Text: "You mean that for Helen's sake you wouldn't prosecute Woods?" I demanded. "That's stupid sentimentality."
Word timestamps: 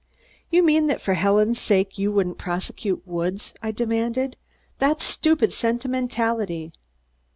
"You 0.49 0.63
mean 0.63 0.87
that 0.87 0.99
for 0.99 1.13
Helen's 1.13 1.59
sake 1.59 1.95
you 1.99 2.11
wouldn't 2.11 2.39
prosecute 2.39 3.05
Woods?" 3.07 3.53
I 3.61 3.69
demanded. 3.69 4.35
"That's 4.79 5.03
stupid 5.03 5.53
sentimentality." 5.53 6.73